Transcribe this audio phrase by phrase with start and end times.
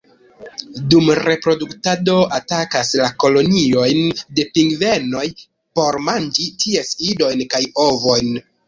[0.93, 5.25] Dum reproduktado atakas la koloniojn de pingvenoj
[5.77, 8.39] por manĝi ties idojn kaj ovojn.